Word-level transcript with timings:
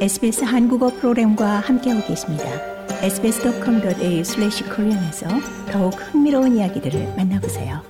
SBS 0.00 0.44
한국어 0.44 0.88
프로그램과 0.88 1.60
함께하고 1.60 2.06
계십니다. 2.06 2.44
sbs.com.au/korean에서 3.02 5.28
더욱 5.70 5.92
흥미로운 5.92 6.56
이야기들을 6.56 7.16
만나보세요. 7.18 7.82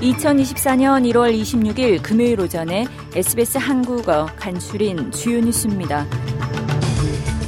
(2024년 0.00 1.04
1월 1.12 1.38
26일) 1.38 2.02
금요일 2.02 2.40
오전에 2.40 2.86
SBS 3.14 3.58
한국어 3.58 4.24
간추린 4.36 5.10
주요 5.10 5.40
뉴스입니다. 5.40 6.06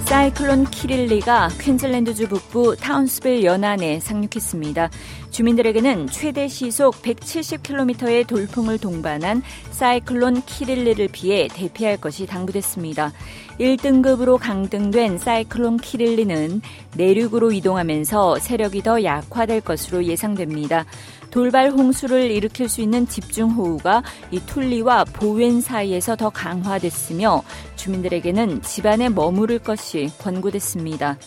사이클론 0.07 0.67
키릴리가 0.67 1.49
퀸즐랜드주 1.61 2.29
북부 2.29 2.77
타운스빌 2.77 3.43
연안에 3.43 3.99
상륙했습니다. 3.99 4.89
주민들에게는 5.33 6.07
최대 6.07 6.47
시속 6.47 7.03
170km의 7.03 8.25
돌풍을 8.29 8.79
동반한 8.79 9.43
사이클론 9.73 10.43
키릴리를 10.47 11.09
피해 11.09 11.49
대피할 11.49 11.97
것이 11.97 12.25
당부됐습니다. 12.25 13.13
1등급으로 13.59 14.39
강등된 14.39 15.19
사이클론 15.19 15.79
키릴리는 15.79 16.63
내륙으로 16.97 17.51
이동하면서 17.51 18.39
세력이 18.39 18.85
더 18.85 19.03
약화될 19.03 19.61
것으로 19.63 20.05
예상됩니다. 20.05 20.87
돌발 21.31 21.71
홍수를 21.71 22.31
일으킬 22.31 22.69
수 22.69 22.81
있는 22.81 23.07
집중호우가 23.07 24.03
이 24.31 24.41
툴리와 24.47 25.05
보웬 25.05 25.61
사이에서 25.61 26.17
더 26.17 26.31
강화됐으며 26.31 27.43
주민들에게는 27.77 28.63
집안에 28.63 29.09
머무를 29.09 29.59
것이 29.59 30.11
권고됐습니다. 30.19 31.19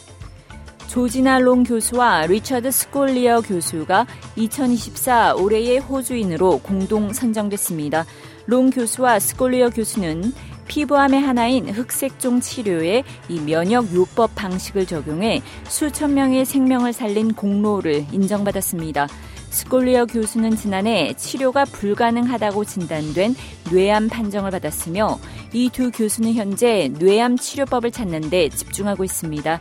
조지나 0.88 1.38
롱 1.38 1.64
교수와 1.64 2.26
리처드 2.26 2.72
스콜리어 2.72 3.42
교수가 3.42 4.08
2024 4.36 5.36
올해의 5.36 5.78
호주인으로 5.78 6.62
공동 6.64 7.14
선정됐습니다. 7.14 8.06
롱 8.48 8.72
교수와 8.72 9.20
스콜리어 9.20 9.70
교수는 9.70 10.34
피부암의 10.68 11.22
하나인 11.22 11.70
흑색종 11.70 12.42
치료에 12.42 13.04
이 13.28 13.40
면역 13.40 13.94
요법 13.94 14.34
방식을 14.36 14.88
적용해 14.88 15.42
수천 15.68 16.16
명의 16.16 16.46
생명을 16.46 16.94
살린 16.94 17.34
공로를 17.34 18.06
인정받았습니다. 18.12 19.08
스콜리어 19.50 20.06
교수는 20.06 20.56
지난해 20.56 21.14
치료가 21.18 21.66
불가능하다고 21.66 22.66
진단된 22.66 23.36
뇌암 23.72 24.08
판정을 24.10 24.52
받았으며 24.52 25.20
이 25.54 25.70
두 25.70 25.92
교수는 25.92 26.34
현재 26.34 26.90
뇌암 27.00 27.38
치료법을 27.38 27.92
찾는 27.92 28.30
데 28.30 28.50
집중하고 28.50 29.04
있습니다. 29.04 29.60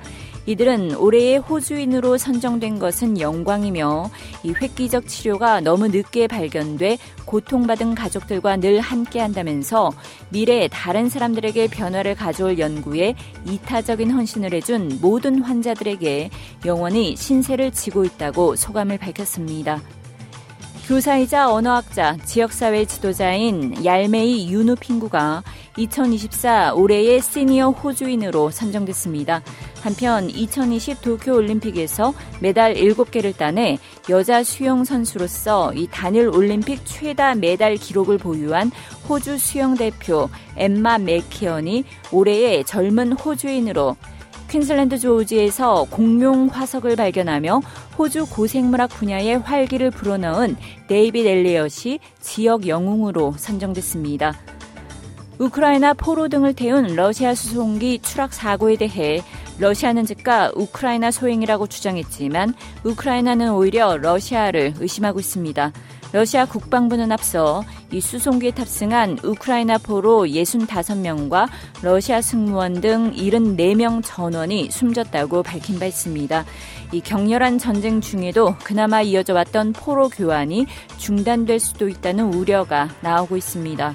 이들은 0.49 0.95
올해의 0.95 1.41
호주인으로 1.41 2.17
선정된 2.17 2.79
것은 2.79 3.21
영광이며 3.21 4.11
이 4.45 4.55
획기적 4.55 5.07
치료가 5.07 5.61
너무 5.61 5.89
늦게 5.89 6.27
발견돼 6.27 6.97
고통받은 7.27 7.95
가족들과 7.95 8.57
늘 8.57 8.81
함께 8.81 9.21
한다면서 9.21 9.93
미래에 10.31 10.69
다른 10.69 11.11
사람들에게 11.11 11.67
변화를 11.69 12.15
가져올 12.15 12.59
연구에 12.59 13.15
이타적인 13.45 14.11
헌신을 14.11 14.55
해준 14.55 14.99
모든 15.03 15.43
환자들에게 15.43 16.31
영원히 16.65 17.15
신세를 17.15 17.73
지고 17.73 18.05
있다고 18.05 18.57
소감을 18.57 18.97
밝혔습니다. 18.97 19.83
교사이자 20.89 21.53
언어학자, 21.53 22.17
지역사회 22.25 22.87
지도자인 22.87 23.85
얄메이 23.85 24.51
유누핑구가 24.51 25.43
2024 25.77 26.73
올해의 26.73 27.21
시니어 27.21 27.73
호주인으로 27.73 28.51
선정됐습니다. 28.51 29.43
한편 29.83 30.31
2020 30.31 31.03
도쿄올림픽에서 31.03 32.15
메달 32.41 32.73
7개를 32.73 33.37
따내 33.37 33.77
여자 34.09 34.43
수영 34.43 34.85
선수로서 34.85 35.75
이 35.75 35.89
단일 35.91 36.29
올림픽 36.29 36.81
최다 36.87 37.35
메달 37.35 37.77
기록을 37.77 38.17
보유한 38.17 38.71
호주 39.11 39.37
수영 39.37 39.75
대표 39.75 40.31
엠마 40.57 40.97
맥키언이 40.97 41.85
올해의 42.13 42.65
젊은 42.65 43.13
호주인으로 43.13 43.95
퀸슬랜드 44.49 44.99
조지에서 44.99 45.87
공룡 45.91 46.47
화석을 46.47 46.97
발견하며 46.97 47.61
호주 47.99 48.27
고생물학 48.27 48.89
분야의 48.91 49.41
활기를 49.41 49.91
불어넣은 49.91 50.57
데이빗 50.89 51.27
엘리엇이 51.27 51.99
지역 52.21 52.67
영웅으로 52.67 53.35
선정됐습니다. 53.37 54.35
우크라이나 55.39 55.93
포로 55.95 56.29
등을 56.29 56.55
태운 56.55 56.97
러시아 56.97 57.35
수송기 57.35 58.01
추락 58.03 58.33
사고에 58.33 58.77
대해 58.77 59.23
러시아는 59.59 60.07
즉각 60.07 60.57
우크라이나 60.57 61.11
소행이라고 61.11 61.67
주장했지만 61.67 62.55
우크라이나는 62.85 63.53
오히려 63.53 63.97
러시아를 63.97 64.75
의심하고 64.79 65.19
있습니다. 65.19 65.73
러시아 66.13 66.47
국방부는 66.47 67.13
앞서 67.13 67.63
이 67.93 68.01
수송기에 68.01 68.53
탑승한 68.53 69.19
우크라이나 69.23 69.77
포로 69.79 70.25
65명과 70.25 71.49
러시아 71.83 72.23
승무원 72.23 72.81
등 72.81 73.13
74명 73.13 74.01
전원이 74.03 74.71
숨졌다고 74.71 75.43
밝힌 75.43 75.79
바 75.79 75.85
있습니다. 75.85 76.45
이 76.93 77.01
격렬한 77.01 77.59
전쟁 77.59 78.01
중에도 78.01 78.55
그나마 78.65 79.03
이어져 79.03 79.35
왔던 79.35 79.75
포로 79.75 80.09
교환이 80.09 80.67
중단될 80.97 81.61
수도 81.61 81.89
있다는 81.89 82.33
우려가 82.33 82.89
나오고 83.03 83.37
있습니다. 83.37 83.95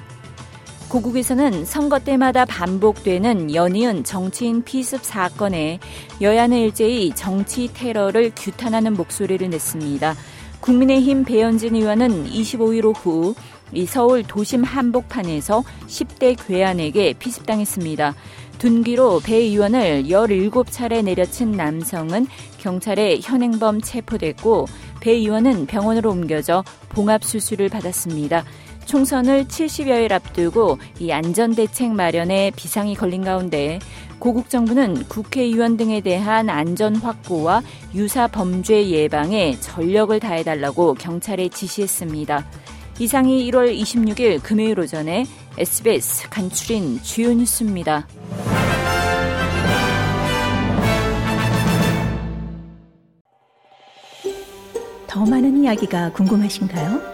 고국에서는 0.94 1.64
선거 1.64 1.98
때마다 1.98 2.44
반복되는 2.44 3.52
연이은 3.52 4.04
정치인 4.04 4.62
피습 4.62 5.02
사건에 5.02 5.80
여야는 6.20 6.56
일제히 6.56 7.12
정치 7.16 7.68
테러를 7.74 8.30
규탄하는 8.36 8.92
목소리를 8.92 9.50
냈습니다. 9.50 10.14
국민의힘 10.60 11.24
배현진 11.24 11.74
의원은 11.74 12.30
25일 12.30 12.84
오후 12.84 13.34
이 13.72 13.86
서울 13.86 14.22
도심 14.22 14.62
한복판에서 14.62 15.64
10대 15.88 16.36
괴한에게 16.46 17.14
피습당했습니다. 17.14 18.14
둔기로 18.58 19.18
배 19.24 19.34
의원을 19.34 20.04
17차례 20.04 21.02
내려친 21.02 21.50
남성은 21.50 22.28
경찰에 22.58 23.18
현행범 23.20 23.80
체포됐고 23.80 24.66
배 25.00 25.10
의원은 25.10 25.66
병원으로 25.66 26.12
옮겨져 26.12 26.62
봉합수술을 26.90 27.68
받았습니다. 27.68 28.44
총선을 28.86 29.44
70여일 29.46 30.12
앞두고 30.12 30.78
이 31.00 31.10
안전대책 31.12 31.92
마련에 31.92 32.52
비상이 32.54 32.94
걸린 32.94 33.24
가운데 33.24 33.78
고국 34.18 34.48
정부는 34.48 35.04
국회의원 35.08 35.76
등에 35.76 36.00
대한 36.00 36.48
안전 36.48 36.96
확보와 36.96 37.62
유사 37.94 38.26
범죄 38.26 38.88
예방에 38.88 39.58
전력을 39.60 40.18
다해달라고 40.18 40.94
경찰에 40.94 41.48
지시했습니다. 41.48 42.44
이상이 43.00 43.50
1월 43.50 43.76
26일 43.76 44.42
금요일 44.42 44.78
오전에 44.78 45.26
SBS 45.58 46.30
간추린 46.30 47.02
주요 47.02 47.32
뉴스입니다. 47.34 48.06
더 55.06 55.24
많은 55.24 55.62
이야기가 55.62 56.12
궁금하신가요? 56.12 57.13